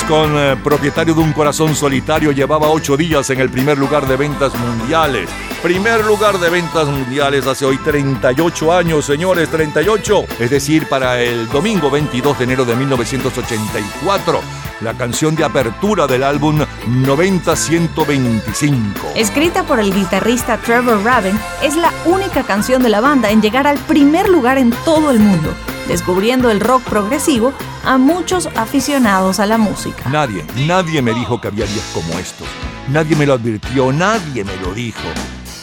Con 0.00 0.38
eh, 0.38 0.56
propietario 0.62 1.12
de 1.12 1.20
un 1.20 1.32
corazón 1.32 1.74
solitario, 1.76 2.32
llevaba 2.32 2.70
ocho 2.70 2.96
días 2.96 3.28
en 3.30 3.40
el 3.40 3.50
primer 3.50 3.76
lugar 3.76 4.08
de 4.08 4.16
ventas 4.16 4.54
mundiales. 4.54 5.28
Primer 5.62 6.02
lugar 6.04 6.38
de 6.38 6.48
ventas 6.48 6.88
mundiales 6.88 7.46
hace 7.46 7.66
hoy 7.66 7.76
38 7.78 8.72
años, 8.72 9.04
señores, 9.04 9.50
38. 9.50 10.24
Es 10.38 10.50
decir, 10.50 10.88
para 10.88 11.20
el 11.20 11.48
domingo 11.48 11.90
22 11.90 12.38
de 12.38 12.44
enero 12.44 12.64
de 12.64 12.74
1984. 12.74 14.40
La 14.80 14.94
canción 14.94 15.36
de 15.36 15.44
apertura 15.44 16.06
del 16.06 16.22
álbum 16.22 16.58
90-125. 16.86 19.12
Escrita 19.14 19.64
por 19.64 19.78
el 19.78 19.92
guitarrista 19.92 20.56
Trevor 20.56 21.04
Rabin, 21.04 21.38
es 21.62 21.76
la 21.76 21.92
única 22.06 22.44
canción 22.44 22.82
de 22.82 22.88
la 22.88 23.00
banda 23.00 23.30
en 23.30 23.42
llegar 23.42 23.66
al 23.66 23.78
primer 23.78 24.28
lugar 24.28 24.58
en 24.58 24.70
todo 24.84 25.10
el 25.10 25.18
mundo 25.18 25.54
descubriendo 25.88 26.50
el 26.50 26.60
rock 26.60 26.82
progresivo 26.84 27.52
a 27.84 27.98
muchos 27.98 28.48
aficionados 28.56 29.40
a 29.40 29.46
la 29.46 29.58
música. 29.58 30.08
Nadie, 30.08 30.44
nadie 30.66 31.02
me 31.02 31.12
dijo 31.12 31.40
que 31.40 31.48
había 31.48 31.66
días 31.66 31.84
como 31.92 32.18
estos. 32.18 32.46
Nadie 32.88 33.16
me 33.16 33.26
lo 33.26 33.34
advirtió, 33.34 33.92
nadie 33.92 34.44
me 34.44 34.56
lo 34.56 34.72
dijo. 34.74 35.02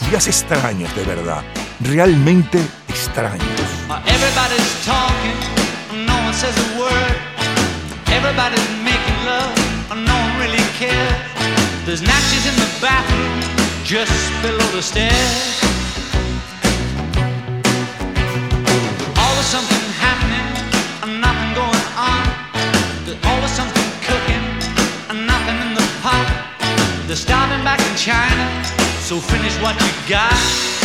Días 0.08 0.26
extraños, 0.26 0.94
de 0.96 1.04
verdad. 1.04 1.42
Realmente 1.80 2.60
extraños. 2.88 3.46
Cares. 10.80 11.20
There's 11.84 12.02
in 12.02 12.54
the 12.54 12.70
bathroom, 12.80 13.84
just 13.84 14.42
below 14.42 14.70
the 14.70 14.80
stairs. 14.80 15.79
Always 19.40 19.52
something 19.52 19.92
happening 19.96 20.48
and 21.02 21.18
nothing 21.18 21.54
going 21.54 21.86
on. 21.96 22.24
There's 23.06 23.16
always 23.24 23.50
something 23.50 23.88
cooking 24.04 24.44
and 25.08 25.26
nothing 25.26 25.56
in 25.64 25.74
the 25.74 25.80
pot. 26.02 26.28
They're 27.06 27.16
starving 27.16 27.64
back 27.64 27.80
in 27.80 27.96
China, 27.96 28.44
so 29.00 29.18
finish 29.18 29.56
what 29.62 29.80
you 29.80 29.92
got. 30.10 30.79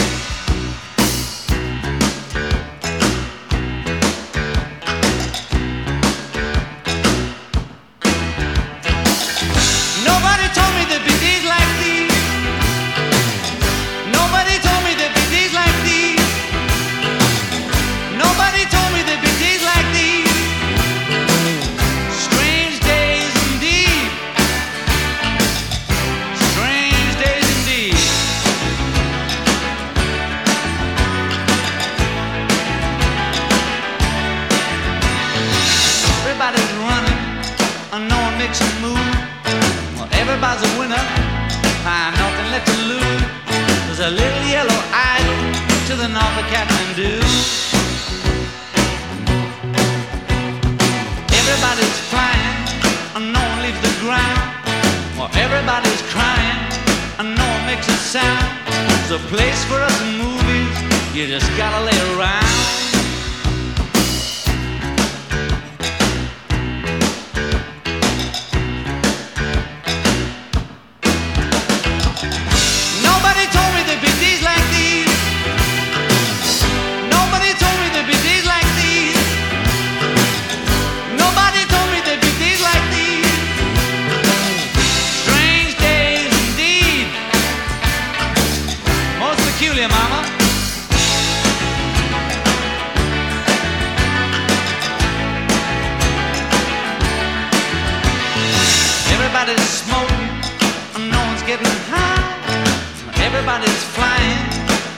Everybody's 103.47 103.83
flying, 103.93 104.41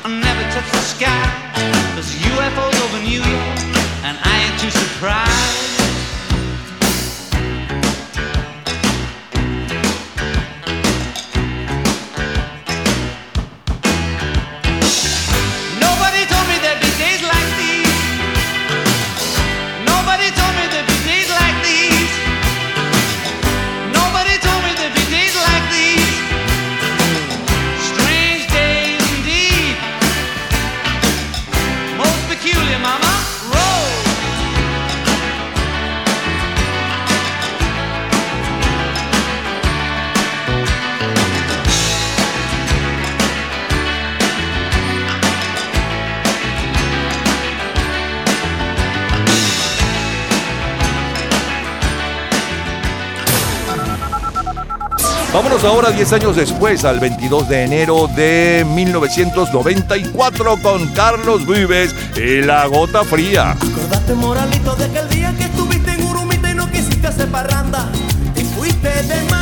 I 0.05 0.21
never 0.23 0.41
touch 0.53 0.71
the 0.71 0.77
sky. 0.77 1.91
There's 1.95 2.15
UFOs 2.15 2.79
over 2.85 3.03
New 3.03 3.19
York, 3.19 3.59
and 4.07 4.17
I 4.23 4.47
ain't 4.47 4.57
too 4.61 4.69
surprised. 4.69 5.66
Ahora 55.67 55.91
10 55.91 56.13
años 56.13 56.35
después, 56.35 56.85
al 56.85 56.99
22 56.99 57.49
de 57.49 57.63
enero 57.63 58.07
de 58.15 58.65
1994, 58.69 60.57
con 60.61 60.87
Carlos 60.93 61.45
Vives 61.45 61.93
y 62.15 62.41
La 62.41 62.65
Gota 62.67 63.03
Fría. 63.03 63.51
Acordate, 63.51 64.13
moralito, 64.15 64.75
de 64.75 64.89
que 64.89 64.99
el 64.99 65.09
día 65.09 65.35
que 65.37 65.43
estuviste 65.43 65.91
en 65.91 66.03
Urumita 66.03 66.51
y 66.51 66.55
no 66.55 66.71
quisiste 66.71 67.07
hacer 67.07 67.27
parranda, 67.29 67.89
y 68.35 68.43
fuiste 68.43 68.87
de 69.03 69.36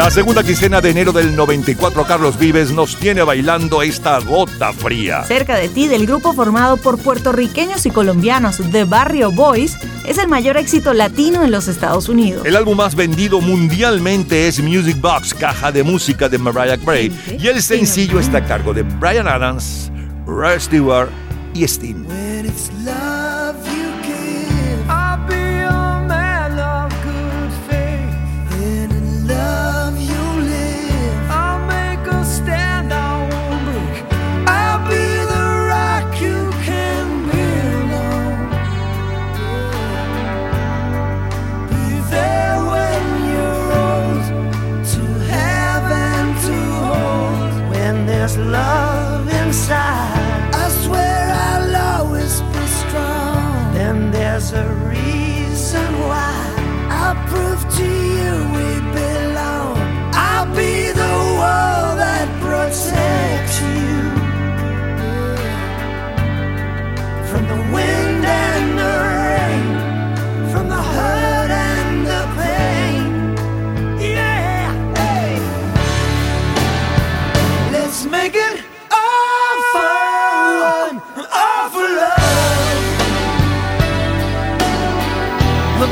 La 0.00 0.10
segunda 0.10 0.42
quincena 0.42 0.80
de 0.80 0.88
enero 0.88 1.12
del 1.12 1.36
94, 1.36 2.06
Carlos 2.06 2.38
Vives 2.38 2.70
nos 2.70 2.96
tiene 2.96 3.22
bailando 3.22 3.82
esta 3.82 4.18
gota 4.20 4.72
fría. 4.72 5.24
Cerca 5.24 5.56
de 5.56 5.68
ti, 5.68 5.88
del 5.88 6.06
grupo 6.06 6.32
formado 6.32 6.78
por 6.78 6.96
puertorriqueños 6.96 7.84
y 7.84 7.90
colombianos 7.90 8.72
de 8.72 8.84
Barrio 8.84 9.30
Boys, 9.30 9.76
es 10.06 10.16
el 10.16 10.26
mayor 10.26 10.56
éxito 10.56 10.94
latino 10.94 11.44
en 11.44 11.50
los 11.50 11.68
Estados 11.68 12.08
Unidos. 12.08 12.46
El 12.46 12.56
álbum 12.56 12.78
más 12.78 12.94
vendido 12.94 13.42
mundialmente 13.42 14.48
es 14.48 14.62
Music 14.62 14.98
Box, 14.98 15.34
caja 15.34 15.70
de 15.70 15.82
música 15.82 16.30
de 16.30 16.38
Mariah 16.38 16.78
Carey, 16.78 17.12
y 17.38 17.48
el 17.48 17.62
sencillo 17.62 18.20
está 18.20 18.38
a 18.38 18.46
cargo 18.46 18.72
de 18.72 18.84
Brian 18.84 19.28
Adams, 19.28 19.92
Rod 20.24 20.60
Stewart 20.60 21.10
y 21.52 21.64
Sting. 21.64 22.06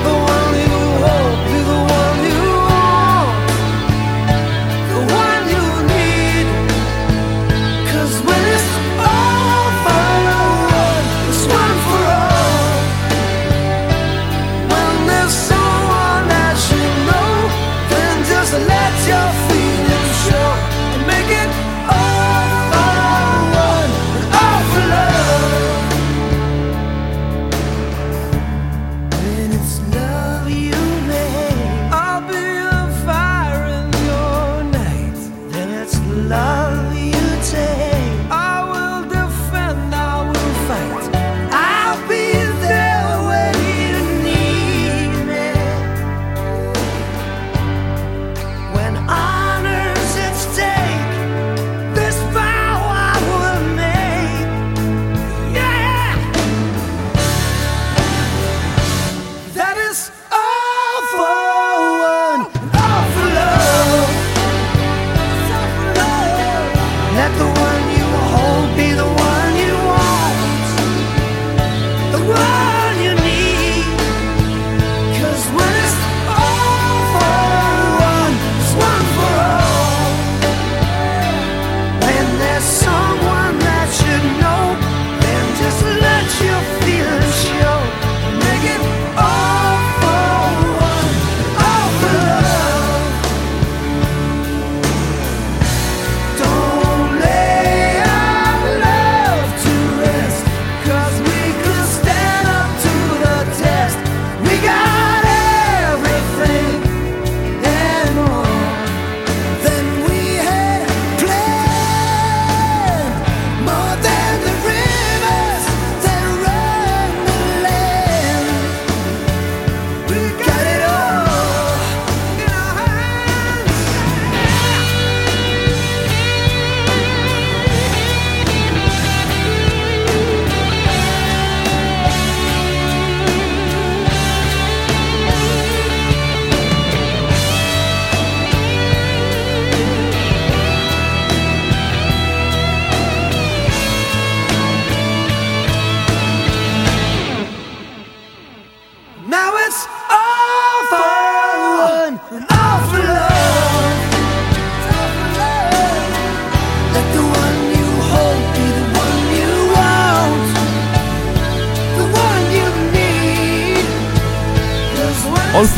All 0.04 0.27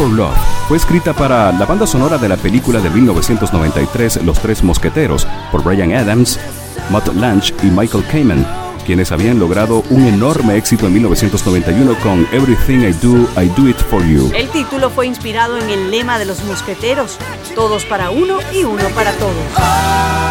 Love 0.09 0.37
fue 0.67 0.79
escrita 0.79 1.13
para 1.13 1.53
la 1.53 1.67
banda 1.67 1.87
sonora 1.87 2.17
de 2.17 2.29
la 2.29 2.37
película 2.37 2.81
de 2.81 2.89
1993 2.89 4.25
Los 4.25 4.39
Tres 4.39 4.63
Mosqueteros 4.63 5.27
por 5.53 5.63
Brian 5.63 5.93
Adams, 5.93 6.41
Matt 6.91 7.09
Lange 7.09 7.53
y 7.63 7.67
Michael 7.67 8.05
Kamen, 8.07 8.47
quienes 8.87 9.13
habían 9.13 9.39
logrado 9.39 9.83
un 9.91 10.07
enorme 10.07 10.57
éxito 10.57 10.87
en 10.87 10.95
1991 10.95 11.95
con 12.03 12.27
Everything 12.33 12.79
I 12.79 12.93
Do, 12.93 13.29
I 13.41 13.49
Do 13.49 13.69
It 13.69 13.77
For 13.77 14.03
You. 14.07 14.31
El 14.35 14.49
título 14.49 14.89
fue 14.91 15.07
inspirado 15.07 15.59
en 15.59 15.69
el 15.69 15.91
lema 15.91 16.19
de 16.19 16.25
los 16.25 16.43
mosqueteros, 16.45 17.19
todos 17.55 17.85
para 17.85 18.11
uno 18.11 18.39
y 18.55 18.65
uno 18.65 18.89
para 18.95 19.13
todos. 19.13 20.30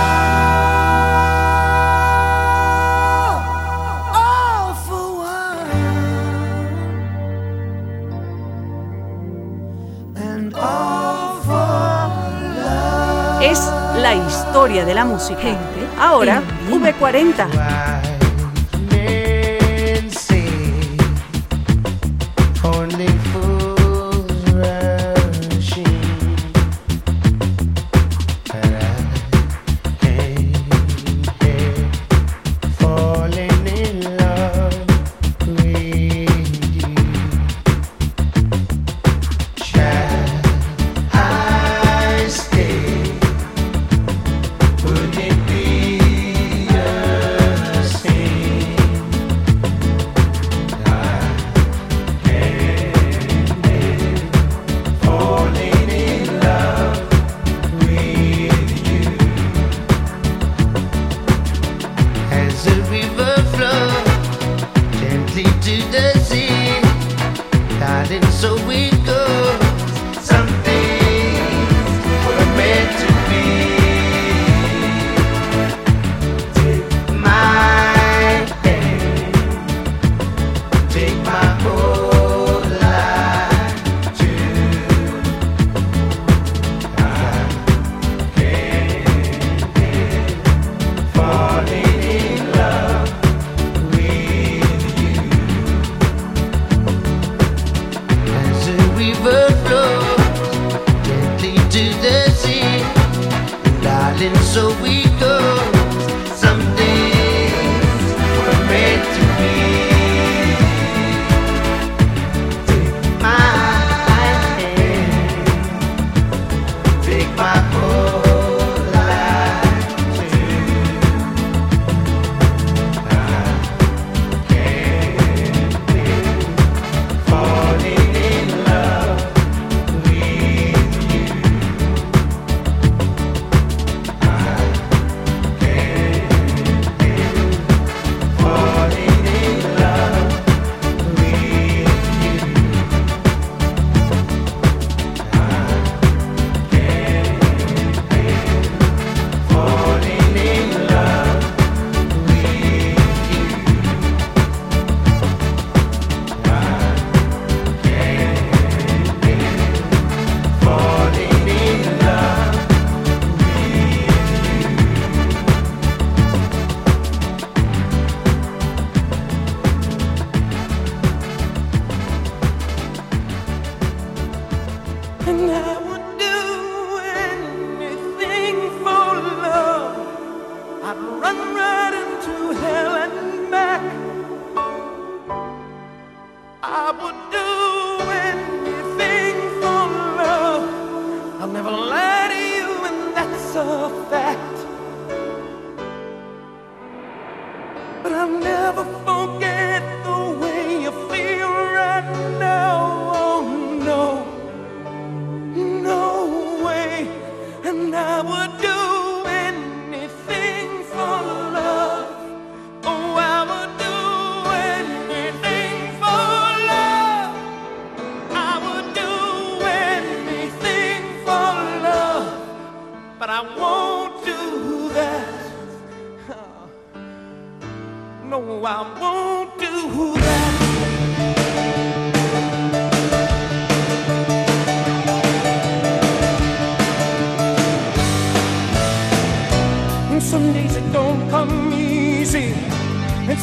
Historia 14.49 14.83
de 14.83 14.95
la 14.95 15.05
música. 15.05 15.55
Ahora, 15.99 16.41
V40. 16.71 17.68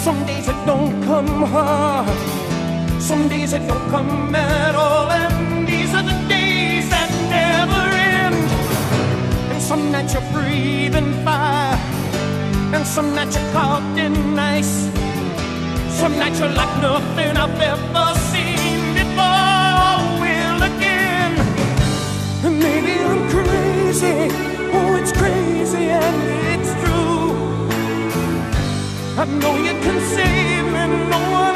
Some 0.07 0.25
days 0.25 0.47
it 0.47 0.55
don't 0.65 1.03
come 1.03 1.43
hard, 1.43 2.07
some 3.03 3.29
days 3.29 3.53
it 3.53 3.67
don't 3.67 3.91
come 3.91 4.33
at 4.37 4.77
all. 4.77 5.11
And 5.11 5.67
these 5.67 5.93
are 5.95 6.05
the 6.05 6.17
days 6.29 6.89
that 6.91 7.11
never 7.29 7.83
end. 7.91 8.37
And 9.51 9.61
some 9.61 9.91
nights 9.91 10.15
you're 10.15 10.23
breathing 10.31 11.13
fire, 11.25 11.77
and 12.73 12.87
some 12.87 13.17
nights 13.17 13.35
you're 13.37 13.53
caught 13.53 13.83
in 13.99 14.39
ice. 14.39 14.89
Some 15.99 16.17
nights 16.21 16.39
you're 16.39 16.55
like 16.55 16.75
nothing 16.81 17.37
I've 17.37 17.61
ever 17.73 18.09
seen 18.31 18.95
before. 18.95 19.99
Will 20.23 20.63
again, 20.71 21.35
and 22.47 22.61
maybe 22.61 22.93
I'm 23.11 23.29
crazy. 23.29 24.31
Oh, 24.73 25.01
it's 25.01 25.11
crazy 25.11 25.91
and. 25.91 26.46
I 29.27 29.29
know 29.41 29.57
you 29.57 29.73
can 29.83 30.01
save 30.15 30.67
me, 30.67 31.11
no 31.11 31.19
one 31.33 31.56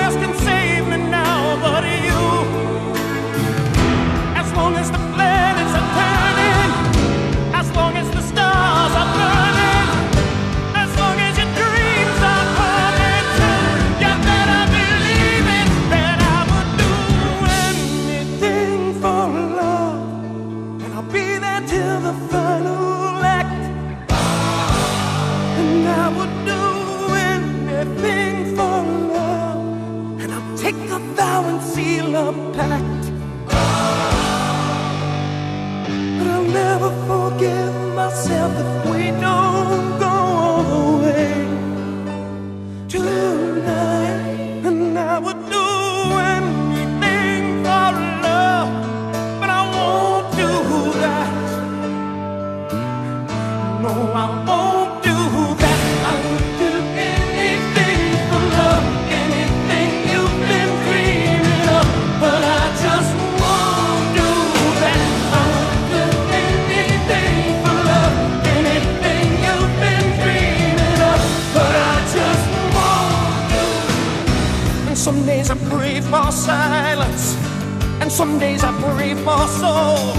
Some 78.41 78.49
days 78.49 78.65
I 78.65 78.73
pray 78.81 79.13
for 79.13 79.47
soul. 79.49 80.15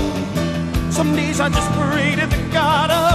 Some 0.91 1.15
days 1.15 1.39
I 1.39 1.49
just 1.49 1.71
pray 1.71 2.13
to 2.17 2.27
the 2.27 2.49
God 2.53 2.91
of 2.91 3.10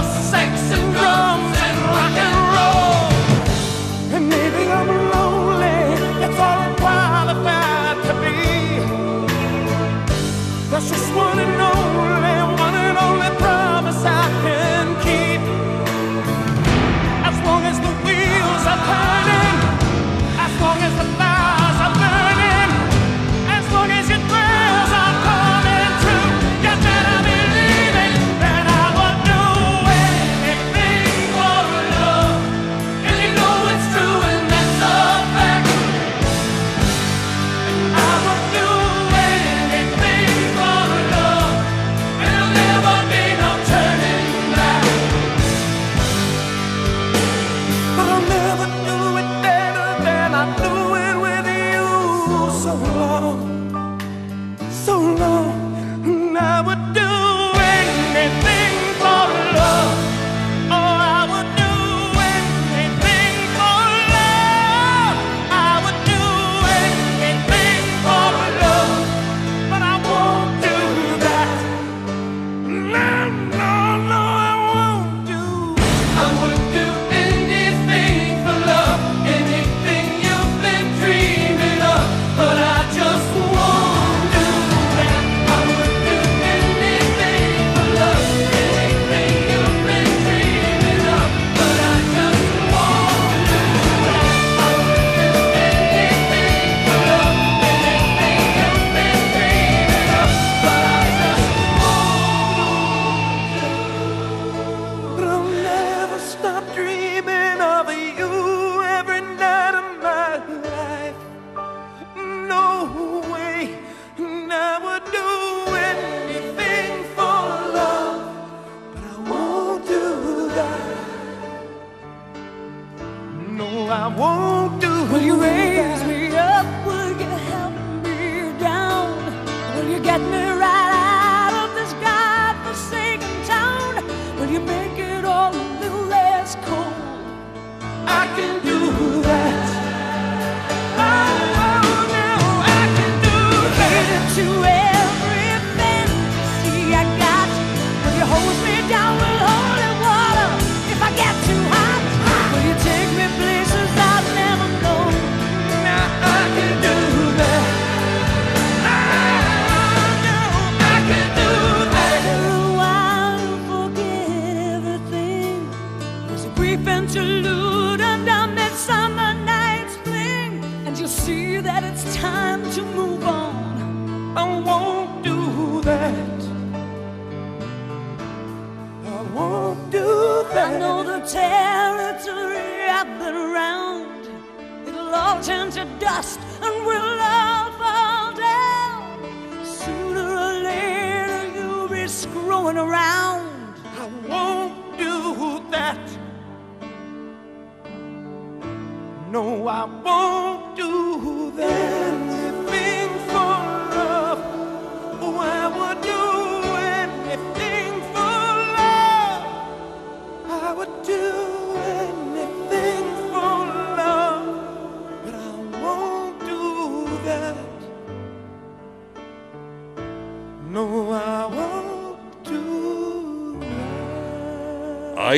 No, 199.87 200.26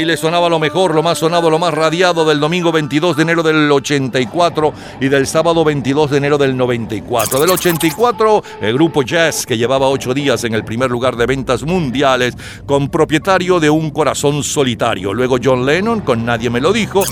le 0.10 0.18
sonaba 0.18 0.50
lo 0.50 0.58
mejor, 0.58 0.96
lo 0.96 1.04
más 1.04 1.20
sonado, 1.20 1.52
lo 1.52 1.60
más 1.60 1.72
radiado 1.72 2.26
del 2.26 2.40
domingo 2.40 2.72
22 2.72 3.16
de 3.16 3.22
enero 3.22 3.44
del 3.44 3.72
84 3.72 4.74
y 5.00 5.08
del 5.08 5.28
sábado 5.28 5.64
22 5.64 6.10
de 6.10 6.18
enero 6.18 6.40
del 6.40 6.58
94. 6.58 7.40
Del 7.40 7.52
84, 7.52 8.44
el 8.62 8.74
grupo 8.74 9.04
Jazz, 9.04 9.46
que 9.46 9.56
llevaba 9.56 9.88
ocho 9.88 10.16
días 10.16 10.44
en 10.46 10.56
el 10.56 10.66
primer 10.66 10.90
lugar 10.90 11.16
de 11.16 11.28
ventas 11.28 11.62
mundiales, 11.62 12.36
con 12.66 12.90
propietario 12.90 13.60
de 13.60 13.70
un 13.70 13.92
corazón 13.92 14.44
solitario. 14.44 15.14
Luego 15.14 15.38
John 15.44 15.64
Lennon, 15.64 16.02
con 16.02 16.26
Nadie 16.26 16.50
me 16.50 16.60
lo 16.60 16.74
dijo. 16.74 17.04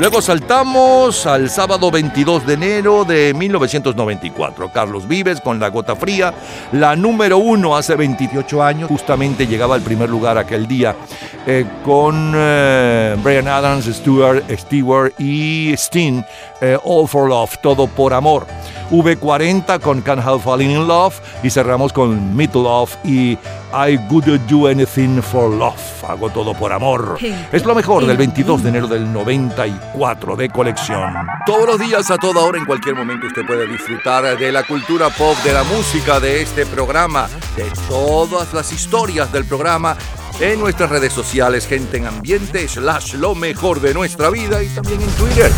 Luego 0.00 0.22
saltamos 0.22 1.26
al 1.26 1.50
sábado 1.50 1.90
22 1.90 2.46
de 2.46 2.54
enero 2.54 3.04
de 3.04 3.34
1994. 3.34 4.72
Carlos 4.72 5.06
Vives 5.06 5.42
con 5.42 5.60
La 5.60 5.68
Gota 5.68 5.94
Fría, 5.94 6.32
la 6.72 6.96
número 6.96 7.36
uno 7.36 7.76
hace 7.76 7.96
28 7.96 8.62
años. 8.62 8.88
Justamente 8.88 9.46
llegaba 9.46 9.74
al 9.74 9.82
primer 9.82 10.08
lugar 10.08 10.38
aquel 10.38 10.66
día 10.66 10.96
eh, 11.46 11.66
con 11.84 12.32
eh, 12.34 13.14
Brian 13.22 13.46
Adams, 13.46 13.84
Stewart, 13.94 14.42
Stewart 14.50 15.12
y 15.18 15.74
Steen, 15.76 16.24
eh, 16.60 16.78
All 16.84 17.08
for 17.08 17.28
Love, 17.28 17.58
Todo 17.62 17.86
por 17.86 18.12
Amor. 18.12 18.46
V40 18.90 19.80
con 19.80 20.02
Can't 20.02 20.26
Help 20.26 20.42
Falling 20.42 20.70
in 20.70 20.88
Love 20.88 21.14
y 21.42 21.50
cerramos 21.50 21.92
con 21.92 22.34
Meet 22.34 22.54
Love 22.56 22.96
y 23.04 23.38
I 23.72 23.96
Would 24.10 24.26
Do 24.48 24.66
Anything 24.66 25.22
for 25.22 25.48
Love. 25.48 26.04
Hago 26.08 26.28
todo 26.30 26.54
por 26.54 26.72
amor. 26.72 27.18
Es 27.52 27.64
lo 27.64 27.74
mejor 27.74 28.04
del 28.04 28.16
22 28.16 28.64
de 28.64 28.68
enero 28.68 28.88
del 28.88 29.12
94 29.12 30.34
de 30.34 30.48
colección. 30.48 31.14
Todos 31.46 31.66
los 31.68 31.78
días, 31.78 32.10
a 32.10 32.16
toda 32.16 32.40
hora, 32.40 32.58
en 32.58 32.64
cualquier 32.64 32.96
momento, 32.96 33.28
usted 33.28 33.46
puede 33.46 33.68
disfrutar 33.68 34.36
de 34.36 34.50
la 34.50 34.64
cultura 34.64 35.08
pop, 35.10 35.36
de 35.44 35.52
la 35.52 35.62
música, 35.62 36.18
de 36.18 36.42
este 36.42 36.66
programa, 36.66 37.28
de 37.56 37.70
todas 37.88 38.52
las 38.52 38.72
historias 38.72 39.30
del 39.32 39.44
programa 39.44 39.96
en 40.40 40.58
nuestras 40.58 40.90
redes 40.90 41.12
sociales, 41.12 41.66
gente 41.66 41.98
en 41.98 42.06
ambiente, 42.06 42.66
slash 42.66 43.14
lo 43.14 43.36
mejor 43.36 43.80
de 43.80 43.94
nuestra 43.94 44.30
vida 44.30 44.62
y 44.64 44.68
también 44.68 45.00
en 45.00 45.10
Twitter. 45.10 45.52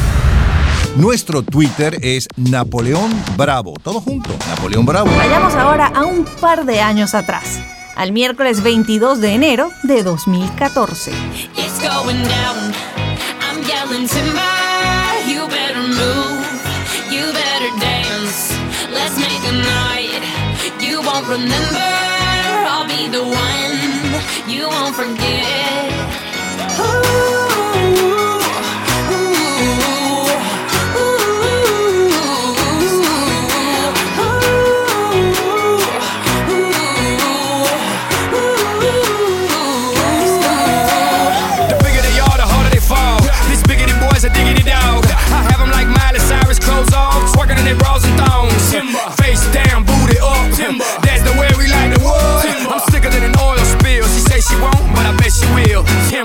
Nuestro 0.97 1.43
Twitter 1.43 1.97
es 2.03 2.28
Napoleón 2.36 3.11
Bravo. 3.36 3.74
Todo 3.82 4.01
junto, 4.01 4.30
Napoleón 4.49 4.84
Bravo. 4.84 5.11
Vayamos 5.16 5.55
ahora 5.55 5.86
a 5.86 6.05
un 6.05 6.24
par 6.40 6.66
de 6.66 6.82
años 6.82 7.14
atrás, 7.14 7.61
al 7.97 8.12
miércoles 8.12 8.62
22 8.62 9.20
de 9.22 9.32
enero 9.32 9.70
de 9.84 10.03
2014. 10.03 11.12
It's 11.57 11.80
going 11.80 12.22
down. 12.24 12.74
I'm 13.40 13.62
yelling 13.66 14.07
timber. 14.07 14.43
You 15.26 15.47
better 15.49 15.80
move. 15.80 16.45
You 17.11 17.32
better 17.32 17.70
dance. 17.80 18.53
Let's 18.93 19.16
make 19.16 19.49
a 19.49 19.53
night. 19.53 20.22
You 20.78 21.01
won't 21.01 21.26
remember. 21.26 21.80
I'll 22.68 22.86
be 22.86 23.09
the 23.09 23.22
one. 23.24 23.78
You 24.47 24.68
won't 24.68 24.95
forget. 24.95 25.90
The 26.76 27.32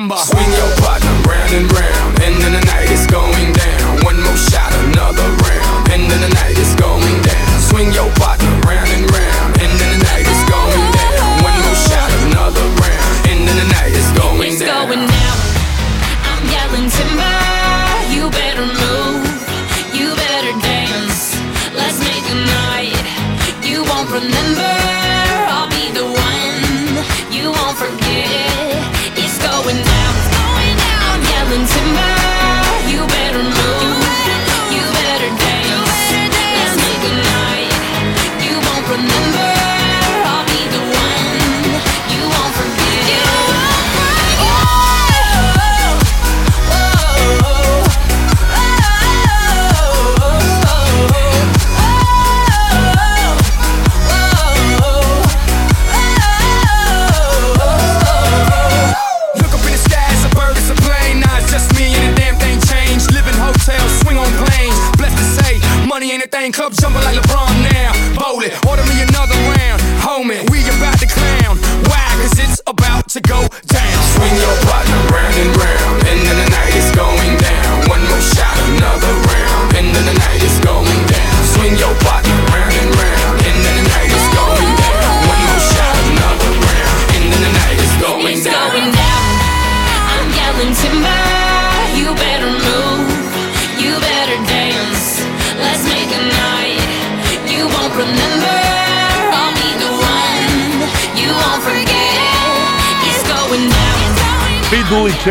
will. 0.09 0.17
Swing 0.17 0.51
your 0.53 0.71
partner 0.77 1.11
round 1.27 1.53
and 1.53 1.71
round. 1.71 2.21
End 2.21 2.37
of 2.43 2.51
the 2.51 2.63
night 2.65 2.89
is 2.91 3.05
going 3.07 3.53
down. 3.53 4.03
One 4.03 4.21
more 4.21 4.37
shot, 4.37 4.71
another 4.87 5.27
round. 5.43 5.91
End 5.91 6.11
of 6.11 6.19
the 6.19 6.29
night 6.29 6.57
is 6.57 6.75
going 6.75 7.21
down. 7.21 7.59
Swing 7.59 7.91
your 7.91 8.09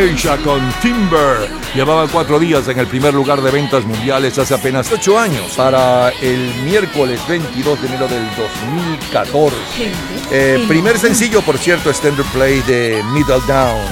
Keisha 0.07 0.37
con 0.37 0.61
Timber. 0.81 1.51
Llevaban 1.75 2.07
cuatro 2.07 2.39
días 2.39 2.69
en 2.69 2.79
el 2.79 2.87
primer 2.87 3.13
lugar 3.13 3.43
de 3.43 3.51
ventas 3.51 3.85
mundiales 3.85 4.39
hace 4.39 4.55
apenas 4.55 4.93
ocho 4.93 5.19
años, 5.19 5.55
para 5.57 6.11
el 6.11 6.55
miércoles 6.63 7.21
22 7.27 7.83
de 7.83 7.89
enero 7.89 8.07
del 8.07 8.25
2014. 8.37 9.57
Eh, 10.31 10.65
primer 10.69 10.97
sencillo, 10.97 11.43
por 11.43 11.59
cierto, 11.59 11.91
Standard 11.91 12.27
Play 12.27 12.61
de 12.69 13.03
Middle 13.15 13.41
Down. 13.49 13.83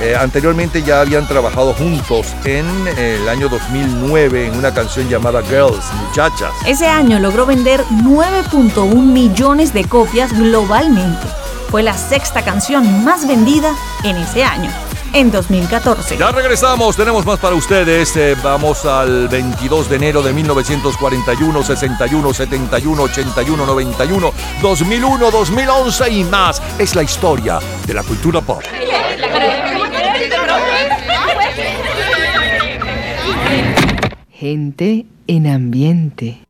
Eh, 0.00 0.14
anteriormente 0.14 0.84
ya 0.84 1.00
habían 1.00 1.26
trabajado 1.26 1.74
juntos 1.74 2.28
en 2.44 2.64
eh, 2.96 3.18
el 3.20 3.28
año 3.28 3.48
2009 3.48 4.46
en 4.46 4.56
una 4.56 4.72
canción 4.72 5.08
llamada 5.08 5.42
Girls, 5.42 5.84
Muchachas. 6.06 6.52
Ese 6.64 6.86
año 6.86 7.18
logró 7.18 7.44
vender 7.44 7.82
9.1 8.04 8.94
millones 8.94 9.72
de 9.72 9.84
copias 9.84 10.32
globalmente. 10.32 11.26
Fue 11.72 11.82
la 11.82 11.94
sexta 11.94 12.44
canción 12.44 13.04
más 13.04 13.26
vendida 13.26 13.74
en 14.04 14.16
ese 14.16 14.44
año, 14.44 14.70
en 15.16 15.30
2014. 15.30 16.18
Ya 16.18 16.30
regresamos, 16.30 16.94
tenemos 16.94 17.24
más 17.24 17.38
para 17.38 17.54
ustedes. 17.54 18.14
Eh, 18.16 18.36
vamos 18.42 18.84
al 18.84 19.28
22 19.28 19.88
de 19.88 19.96
enero 19.96 20.22
de 20.22 20.34
1941, 20.34 21.62
61, 21.62 22.34
71, 22.34 23.02
81, 23.02 23.66
91, 23.66 24.32
2001, 24.60 25.30
2011 25.30 26.10
y 26.10 26.24
más. 26.24 26.62
Es 26.78 26.94
la 26.94 27.02
historia 27.02 27.58
de 27.86 27.94
la 27.94 28.02
cultura 28.02 28.42
pop. 28.42 28.62
Gente 34.30 35.06
en 35.26 35.46
ambiente. 35.46 36.45